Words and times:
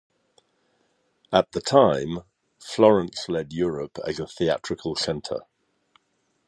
At 1.31 1.51
the 1.51 1.61
time 1.61 2.21
Florence 2.59 3.29
led 3.29 3.53
Europe 3.53 3.99
as 4.03 4.19
a 4.19 4.25
theatrical 4.25 4.95
center. 4.95 5.41